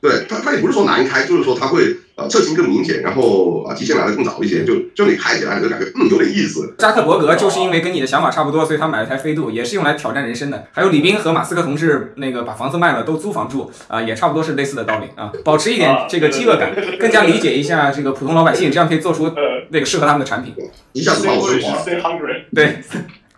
[0.00, 6.74] 对他，他也不是说难开，就是说他会呃侧倾更明显，然后啊极限来的更早一些，就就你开起来你就感觉嗯有点意思。
[6.78, 10.66] 扎克伯格就是因为跟你的想法差不多，所以他买了台飞度，也是用来挑战人生的。
[10.72, 15.32] 还有李斌和马斯克同志那个把房子卖了都租房住啊，也差不多是类似的道理啊。
[15.44, 19.32] 保持一点这个饥饿感，更加理解一下这个普通老百姓，这样可以做出
[19.70, 20.54] 那个适合他们的产品。
[20.92, 21.84] 一下子把我说垮了。
[22.54, 22.78] 对，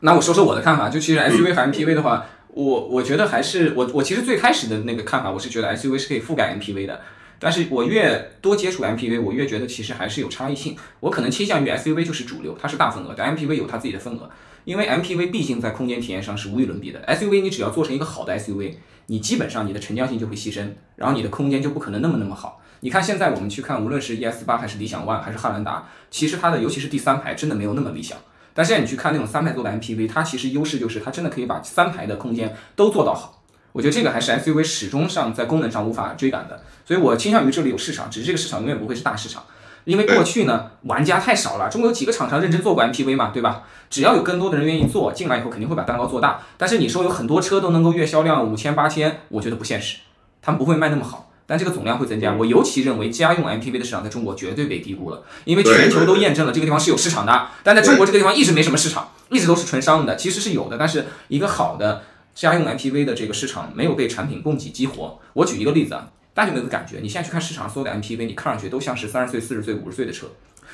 [0.00, 2.26] 那我说说我的看法，就其实 SUV 和 MPV 的话。
[2.52, 7.00] 我我觉得还是我我其实最开始的那个看法，我是觉得 SUV 是可以覆盖 MPV 的，
[7.38, 10.76] 但是我越多接触 MPV，我越觉得其实还是有差异性。
[11.00, 14.28] 我可能倾向于 SUV 就是主流，它是大份额，但 MPV 有它自己的份额，
[14.64, 17.00] 因为 MPV 毕竟在空间体验上是无与伦比的。
[17.06, 18.74] SUV 你只要做成一个好的 SUV，
[19.06, 22.60] 你基本上你的沉降性就会牺牲，然后你的空间就不可能那么那么好。
[22.80, 28.18] 你看现在我们去看，无论是 ES 八还是理想 ONE 还是汉兰达，其实它的尤其是第三排真的没有那么理想。
[28.60, 33.42] 但现在你去看那种三排座的 MPV，它其实优势就是它真的可以把三排的空间都做到好。
[33.72, 39.42] 我觉得这个还是 SUV 始终上在功能上无法追赶的，所以我倾向于这里有市场，只是这个市场永远不会是大市场，
[39.84, 43.62] 因为过去呢玩家太少了，中国有几个厂商认真做过 MPV 嘛，对吧？
[43.88, 46.42] 只要有更多的人愿意做，进来以后肯定会把蛋糕做大。
[46.58, 49.96] 但是你说有很多车都能够月销量五千八千，我觉得不现实，
[50.42, 51.29] 他们不会卖那么好。
[51.50, 62.04] 但这个总量会增加，我尤其认为家用 MPV 的市场在中国绝对被低估了，因为全球都验证了这个地方是有市场的，但在中国这个地方一直没什么市场，一直都是纯商用的，其实是有的，但是一个好的
[62.36, 65.18] 家用 MPV 的这个市场没有被产品供给激活。
[65.32, 67.00] 我举一个例子啊，大家有没有感觉？
[67.02, 70.28] 你现在去看市场所有的 MPV，你看上去都像是三十岁、四十岁、五十岁的车，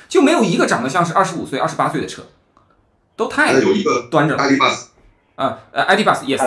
[0.07, 2.21] 就没有一个长得像是二十五岁、二十八岁的车，
[3.15, 3.59] 都太
[4.11, 4.43] 端着了。
[5.37, 5.99] 啊，呃，ID.
[6.01, 6.43] Bus 也是，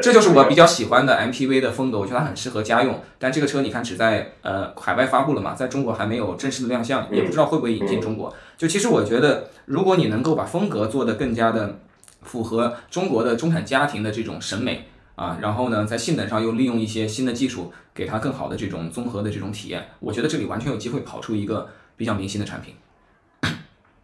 [0.00, 3.02] 这就是我比较喜欢的 MPV 的风格，我觉得它很适合家用。
[3.18, 8.32] 但这个车你看只在呃海外发布了嘛，在中国还没有正式的亮相，也不知道会不会引进中国。
[8.56, 11.80] 就其实我觉得，如果你能够把风格做得更加的
[12.22, 22.76] 符合中国的中产家庭的这种审美啊，然后呢，在性能上又利用一些新的技术，给它更好的这种综合的这种体验，我觉得这里完全有机会跑出一个比较明星的产品。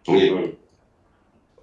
[0.05, 0.33] 同意。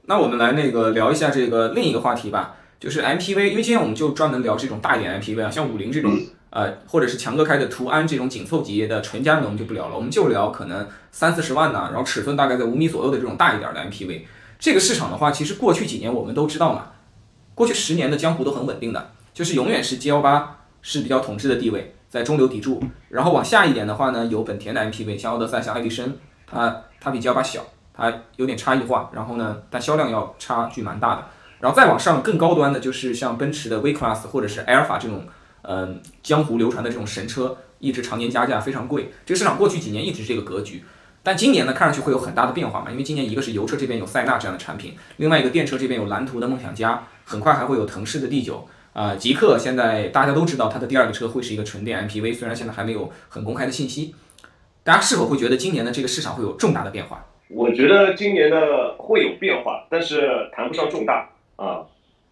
[0.06, 6.12] 那我们来那个聊一下这个另一个话题吧，就是 MPV，因为今天我们就专门聊这种大一点 MPV 啊，像五菱这种，
[6.50, 14.24] 呃，或者是强哥开的途安这种紧凑级的纯家用的，我们就不聊了，我们就聊可能三四十万呢，然后尺寸大概在五米左右的这种大一点的 MPV。
[14.60, 16.92] 这个市场的话，其实过去几年我们都知道嘛，
[17.56, 27.66] 过去十年的江湖都很稳定的，就是永远是 G L 八是比较统治的地位，在中流砥柱，然后往下一点的话呢，有本田的 MPV，像奥德赛、像爱迪生，它它比 G L 八小。
[27.93, 31.25] 它有点差异化，然后呢，但销量要差距蛮大的。
[31.60, 35.25] 然后再往上更高端的，就是像奔驰的 V Class 或者是埃尔法这种，
[35.62, 39.13] 嗯，江湖流传的这种神车，一直常年加价非常贵。
[39.25, 40.84] 这个市场过去几年一直是这个格局，
[41.23, 42.91] 但今年呢，看上去会有很大的变化嘛？
[42.91, 54.13] 因为今年一个是油车这边有塞纳这样的产品，另外一个电车这边有蓝图的梦想家，很快还会有腾势的 D 九啊，极客现在大家都知道它的第二个车会是一个纯电 MPV，虽然现在还没有很公开的信息，
[54.84, 57.25] 大家是否会觉得今年的这个市场会有重大的变化？
[57.54, 61.86] 我觉得今年的会有变化，但是谈不上重大啊，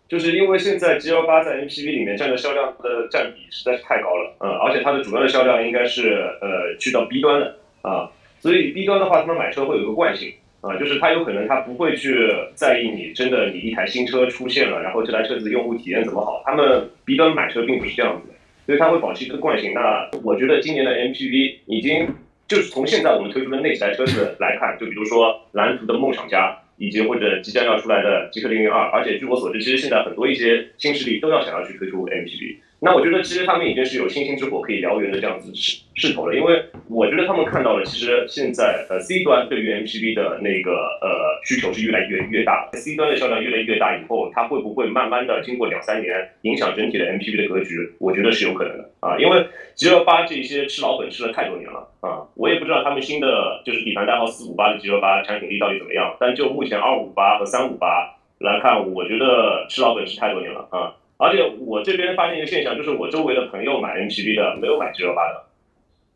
[0.10, 18.34] 就是因为现在 G L 八在 MPV 里面占的销量的占比实在是太高了，嗯，而且它的主要的销量应该是呃去到 B 端的啊，所以 B 端的话，他们买车会有一个惯性啊，就是他有可能他不会去在意你真的你一台新车出现了，然后这台车子用户体验怎么好，他们 B 端买车并不是这样子的，
[18.66, 19.74] 所以他会保持一个惯性。
[19.74, 22.08] 那我觉得今年的 MPV 已经。
[22.52, 47.78] 就是从现在我们推出的那几台车子来看，就比如说蓝图的梦想家，以及或者即将要出来的极氪零零二，而且据我所知，其实现在很多一些新势力都要想要去推出 MPV，那我觉得其实他们已经是有星星之火可以燎原的这样子势势头了，因为我觉得他们看到了，其实现在呃 C 端对于 MPV 的那个呃需求是越来越越大，C 端的销量越来越大以后，它会不会慢慢的经过两三年影响整体的 MPV 的格局？
[48.00, 60.96] 我觉得是有可能的啊，因为 G L 八这些吃老本吃了太多年了啊，我也不知道他们新的就是底盘代号四五八的 G L 八产品力到底怎么样，但就目前二五八和三五八来看，我觉得吃老本吃太多年了啊。
[61.22, 65.44] 而且我这边发现一个现象，就是我周围的朋友买 MPV 的没有买 G L 八的，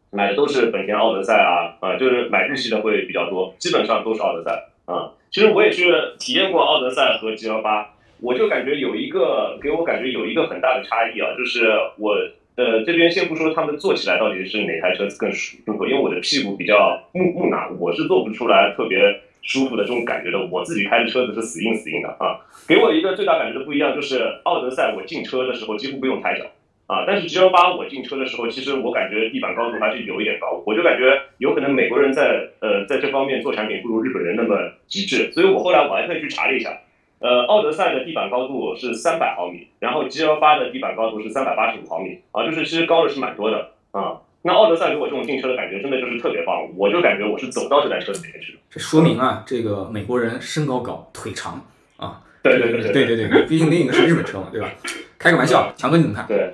[0.10, 5.14] 买的都是本田奥德赛啊，啊，就是买日系的会比较多，基本上都是奥德赛啊。
[5.30, 12.16] 其实我也去体验过奥德赛和 G L 八，我就感觉有一个给我感觉有一个很大的差异啊，就是我
[12.56, 18.98] 呃这边先不说他们坐起来到底是哪台车子更舒服，因为我的屁股比较木木讷，我是坐不出来特别。
[19.46, 22.42] 舒服的这种感觉的，我自己开的车子是死硬死硬的啊。
[22.68, 26.46] 给我一个最大感觉的不一样，就是奥德赛我进车的时候几乎不用抬脚
[26.88, 36.80] 啊，但是 G L 八我进车的时候，其实我感觉地板高度还是有一点高，我就感觉有可能美国人在呃在这方面做产品不如日本人那么极致，所以我后来我还特意去查了一下，
[37.20, 44.22] 呃，奥德赛的地板高度是三百毫米，然后 G L 八的地板高度是三百八十五毫米啊，就是其实高的是蛮多的啊。
[44.48, 46.56] 那奥德赛给我这种进车的感觉，真的就是特别棒。
[46.78, 48.60] 我就感觉我是走到这台车里面去了。
[48.70, 51.66] 这说明啊，这个美国人身高高，腿长
[51.98, 52.22] 啊。
[52.44, 54.72] 对对对对对对，毕竟另一个是日本车嘛，对吧？
[55.18, 56.28] 开个玩笑，强哥你怎么看？
[56.28, 56.54] 对。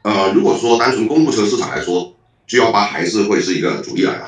[0.00, 2.14] 呃，如果说单纯公务车市场来说
[2.46, 4.24] ，G 幺八还是会是一个主力来的。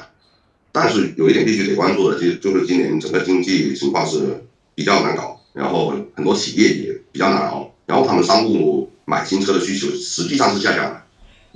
[0.71, 11.03] 但是有一点必须得关注的，就就是今年整个经济情况是比较难搞，然后很多企业也比较难熬，然后他们商务买新车的需求实际上是下降的。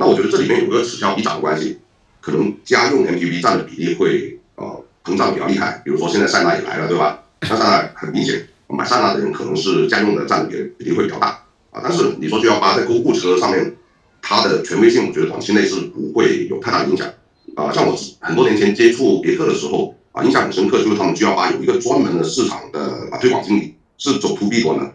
[0.00, 1.78] 那我觉得这里面有个此消彼长的关系，
[2.22, 5.82] 可能家用 MPV 占的比例会呃膨胀比较厉害。
[5.84, 7.22] 比如说现在塞纳也来了，对吧？
[7.42, 11.82] 那塞纳很明显，买塞纳的人可能是家用的占的比比例会比较大啊。
[11.84, 13.76] 但是你说 G 幺八在公务车上面，
[14.22, 17.06] 它的权威性，我觉得短期内是不会有太大的影响
[17.54, 17.70] 啊。
[17.70, 22.80] 像我很多年前接触别克的时候啊，印象很深刻，就是他们 G 幺八有一个专门的市场的
[23.12, 24.94] 啊推广经理，是走 to B 端的，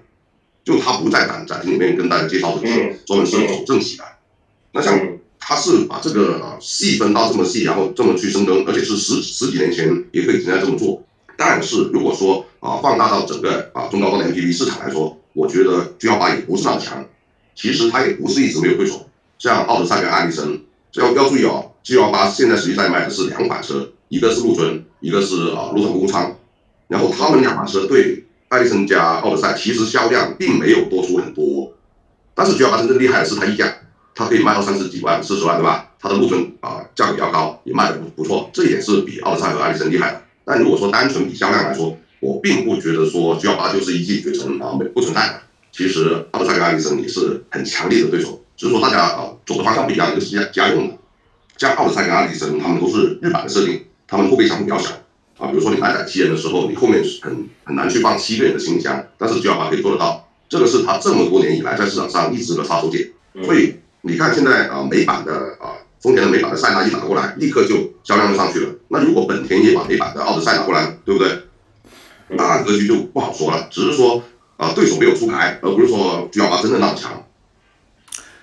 [0.63, 4.03] 就他不在展展厅里面跟大家介绍这个车，专门是走政企的。
[4.75, 4.99] 那像
[5.39, 11.01] 他是把这个细分到这么细，然后这么去深耕，而且是十十几年前也可以直接这么做。
[11.37, 17.05] 但是如果说啊放大到整个啊中高端的 MPV 市场来说，我觉得 G 幺八也不是那么强。
[17.55, 19.07] 其实它也不是一直没有对手，
[19.39, 20.59] 像奥德赛跟艾力绅，
[20.95, 26.35] 要要注意哦，G 幺八现在实际在卖的是两款车，一个是陆尊，一个是啊陆总公仓。
[26.89, 31.71] 然后他们两款车对艾力绅加奥德赛其实销量并没有多出很多，
[32.33, 33.73] 但是 G 幺八真正厉害的是它溢价。
[34.15, 35.91] 它可以卖到三十几万、四十万，对吧？
[35.99, 40.21] 它的陆尊啊，价格比较高，也卖的不不错，这一点是比奥德赛和艾力绅厉害的。
[40.45, 45.41] 但如果说单纯比销量来说，我并不觉得说 G L 八就是一骑绝尘啊，没不存在的。
[45.71, 50.97] 其实奥德赛跟艾力绅也是很强烈的对手，只是说大家啊走的方向不一样，一个是家家用的，
[51.57, 54.91] 像奥德赛跟艾力绅，他们都是日版的设定，他们后备箱比较小
[55.39, 55.47] 啊。
[55.47, 63.11] 比如说你买载七人的时候，你后面很很难去放七个人的行李箱，但是 G L 八可以做得到，这个是它这么多年以来在市场上一直的杀手锏，
[63.43, 63.75] 所以。
[64.07, 68.69] 你看现在啊，美版的啊，丰田的美版的塞纳一打过来，立刻就销量就上去了。
[68.89, 71.39] 那如果本田也把美版的奥德赛拿过来，对不对？
[72.27, 73.67] 那格局就不好说了。
[73.71, 74.21] 只是说
[74.57, 77.23] 啊，对手没有出牌，而不是说 G 幺八真的那么强。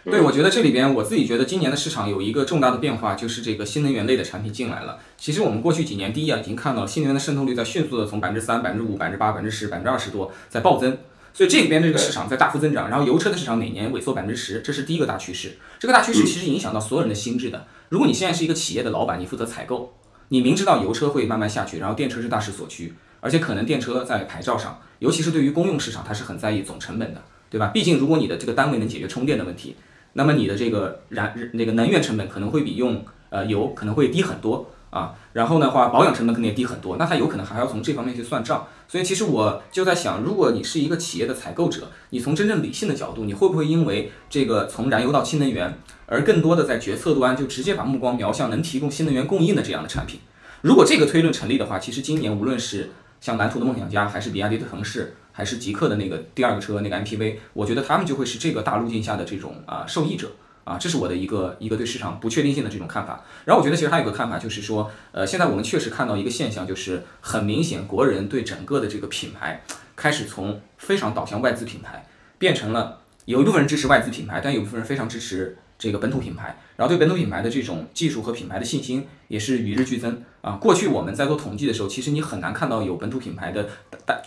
[0.05, 4.99] 对，我觉得这里边我自己觉得今年的市场有一个重大的变化，就是这个新能源类的产品进来了。
[5.17, 10.99] 其实我们过去几年，第一啊，已经看到新能源的渗透率在迅速的从百分之三、百分之五、百分之八、百分之十、百分之二十多在暴增。
[11.35, 15.53] 所以这边这个市场在大幅增长，然后油车的市场每年萎缩百分之十，这是第一个大趋势。
[15.79, 17.67] 这个大趋势其实影响到所有人的心智的。
[17.89, 19.95] 如果你现在是一个企业的老板，你负责采购，
[20.29, 27.69] 你明知道油车会慢慢下去，然后电车是大势所趋，而且可能电车在牌照上，尤其是对于公用市场，它是很在意总成本的，对吧？
[27.69, 29.77] 毕竟如果你的这个单位能解决充电的问题，
[30.13, 34.71] 那么你的这个燃那个能源成本可能会比用呃油可能会低很多。
[34.93, 38.69] 啊，然后的话，保养成本肯定也低很多，那它有可能还要从这方面去算账。
[38.87, 50.21] 所以其实我就在想，如果你是一个企业的采购者，你从真正理性的角度，你会不会因为这个从燃油到新能源，而更多的在决策端就直接把目光瞄向能提供新能源供应的这样的产品？
[50.61, 60.31] 如果这个推论成立的话，其实今年无论是像蓝图的梦想家，还是比亚迪的腾势，还是极客的那个第二个车那个 MPV，我觉得他们就会是这个大路径下的这种啊受益者。
[60.65, 63.25] 啊，这是我的一个一个对市场不确定性的这种看法。
[63.45, 69.63] 然后我觉得其实还有个看法就是说，呃，现在我们确实看到一个现象，就是很明显国人对整个的这个品牌
[69.97, 72.07] 开始从非常导向外资品牌，
[72.39, 76.57] 变成了有一部分人支持外资品牌，但有部分人非常支持这个本土品牌。
[76.77, 80.53] 然后对本土品牌的这种技术和品牌的信心也是与日俱增啊。
[80.53, 83.69] 过去我们在做统计的时候，其实你很难看到有本土品牌的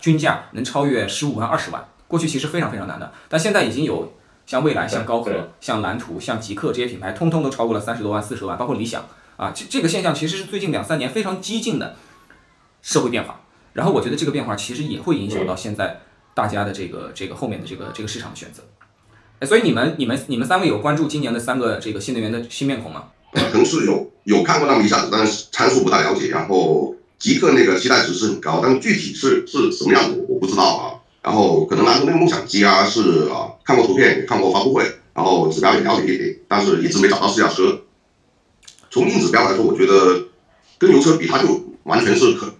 [0.00, 3.12] 均价能超越十五万、二十万，过去其实非常非常难的。
[3.28, 4.12] 但现在已经有。
[4.46, 9.04] 像蔚来、像高和、像蓝图、像极客这些品牌，通通都超过了三十多万、四十万，包括理想
[9.36, 11.96] 啊，这这个现象其实是最近两三年非常激进的
[12.80, 13.40] 社会变化。
[13.72, 16.00] 然后我觉得这个变化其实也会影响到现在
[16.32, 18.62] 大家的这个这个后面的这个这个市场的选择。
[19.40, 23.08] 哎，所以你们你们你们三位有关注今年的三个这个新能源的新面孔吗？
[23.32, 26.28] 可能是有有看过那么一下子，但是参数不大了解。
[26.28, 30.95] 然后极客那个期待值是很高，但是具体是是什么样子我不知道啊。
[31.26, 37.80] 然后可能蓝图那个梦想家是啊看过图片也看过发布会，然后指标也了解一点，但是一直没找到试驾车。
[38.92, 40.28] 从硬指标来说，我觉得
[40.78, 42.54] 跟油车比，它就完全是可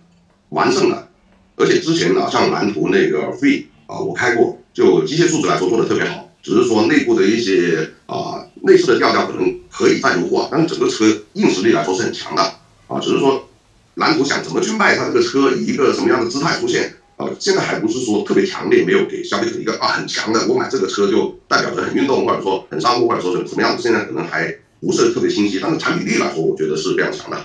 [0.48, 1.06] 完胜的。
[1.54, 12.42] 而且之前呢，像蓝图那个 Free 啊，我开过，就机械素质来说做的特别好，只是说内部的一些啊内饰的调教可能可以再优化，但是整个车硬实力来说是很强的
[12.88, 13.48] 啊，只是说
[13.94, 27.38] 蓝图想怎么去卖它这个车，以一个什么样的姿态出现啊，现在还不是说特别强烈，没有给消费者一个啊很强的，我买这个车就代表着很运动，或者说很商务，或者说是什么样子，现在可能还不是特别清晰，但是产品力来说，我觉得是非常强的。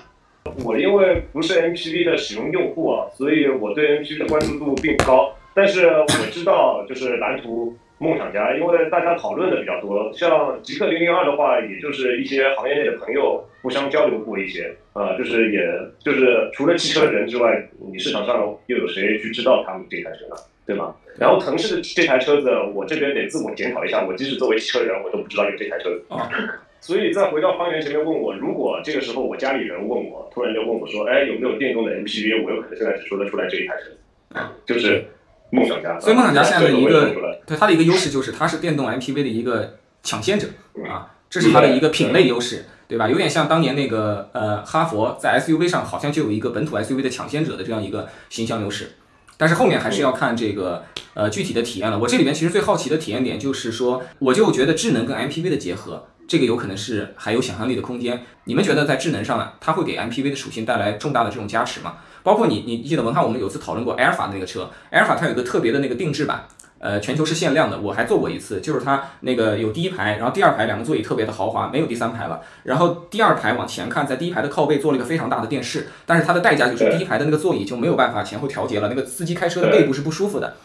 [0.64, 5.34] 我因为不是 MPV 的使用用户啊，所以我对 MPV 的关注度并不高。
[5.54, 10.12] 但是我知道，就是蓝图、梦想家，因为大家讨论的比较多。
[10.12, 15.62] 像极客零零二的话，也就是一些行业内的朋友互相交流过一些，呃，就是也
[16.00, 20.36] 就是除了汽车人之外，你市场上又有谁去知道他们这台车呢？
[20.66, 20.96] 对吗？
[21.20, 26.04] 然后腾势的这台车子，我这边得自我检讨一下，我即使作为汽车人，我都不知道有这台车子。
[26.82, 32.44] 所以再回到方圆前面问我，如果这个时候我家里人问我，突然就问我说，哎，有没有电动的 MPV？
[32.44, 35.04] 我有可能现在只说得出来这一台车，就是
[35.52, 36.00] 梦想家。
[36.00, 40.48] 所以梦想家现在的一个对它的一个优势就是它是电动 MPV 的一个抢先者
[40.90, 43.10] 啊，这是它的一个品类优势，对吧？
[43.10, 48.94] 有点像当年那个呃哈佛在 SUV 上好像就有一个本土 SUV 的抢先者的这样一个形象优势，
[49.36, 52.00] 但是后面还是要看这个呃具体的体验了。
[52.00, 56.08] 我这里面其实最好奇的体验点就是说，我就觉得智能跟 MPV 的结合。
[56.28, 58.24] 这个有可能是还有想象力的空间。
[58.46, 61.98] 你们觉得在智能上，它会给 MPV 的属性带来重大的这种加持吗？
[62.24, 66.48] 包括你，你记得文翰，我们有次讨论过 p h a 那个车埃尔法它有一个特别的那个定制版，
[66.82, 67.80] 呃，全球是限量的。
[67.80, 72.42] 我还坐过一次，就是它那个有第一排，然后第二排两个座椅特别的豪华，没有第三排了。
[72.64, 80.56] 然后第二排往前看，在第一排的靠背做了一个非常大的电视，但是它的代价就是第一排的那个座椅就没有办法前后调节了，那个司机开车的背部是不舒服的。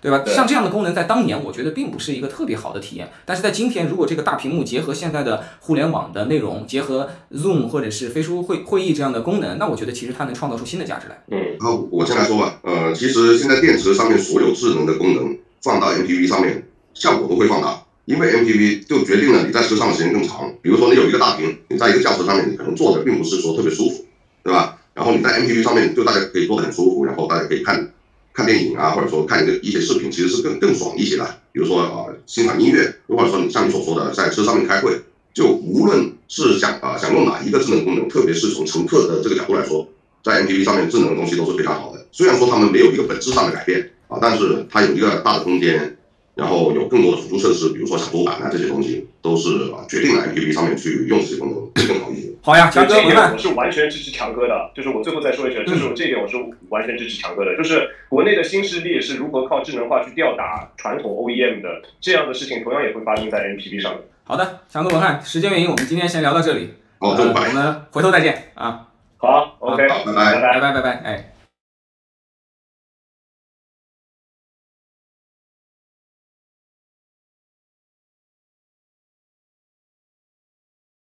[0.00, 0.22] 对吧？
[0.26, 3.10] 像这样的功能，在当年我觉得并不是一个特别好的体验。
[3.24, 11.24] 但是在今天，如果这个大屏幕结合现在的互联网的内容，结合 Zoom 或者是飞书会会议这样的功能，那我觉得其实它能创造出新的价值来。
[11.30, 12.60] 嗯，好，我先来说吧。
[12.64, 16.62] 呃，其实现在电池上面所有智能的功能放到 MPV 上面，
[16.92, 20.52] 效果都会放大，因为 MPV 就决定了你在车上的时间更长。
[20.60, 24.04] 比如说你有一个大屏，你在一个轿车上面，你可能坐的并不是说特别舒服，
[24.42, 24.78] 对吧？
[24.92, 27.90] 然后你在 MPV 上面，就大家可以坐得很舒服，然后大家可以看。
[28.36, 31.24] 看电影啊，或者说看一个一些视频，其实是更更爽一些的。
[31.52, 35.00] 比如说啊，欣赏音乐，或者说你像你所说的，在车上面开会，
[35.32, 39.88] 就无论是想啊想用哪一个智能功能，特别是从乘客的这个角度来说，
[40.24, 42.04] 在 MPV 上面智能的东西都是非常好的。
[42.10, 45.96] 虽然说他们没有一个本质上的改变啊，但是它有一个大的空间。
[46.36, 52.28] 然后有更多的辅助设施，比如说小桌板啊这些东西，都是啊决定了 A P P 上面去用这些功能会更好一些。
[52.42, 54.72] 好呀，强哥，我是完全支持强哥的。
[54.74, 56.36] 就是我最后再说一句，就是我这一点我是
[56.70, 57.56] 完全支持强哥的。
[57.56, 61.68] 就是国内的新势力是如何靠智能化去吊打传统 OEM 的，
[62.00, 64.00] 这样的事情同样也会发生在 MPV 上面。
[64.24, 66.74] 好的，强哥文翰，时间原因，我们今天先聊到这里。
[66.98, 68.88] 好，我们回头再见啊。
[69.18, 71.33] 好，OK，拜拜拜拜拜拜拜，哎。